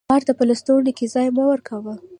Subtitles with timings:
[0.09, 1.93] مار ته په لستوڼي کښي ځای مه ورکوه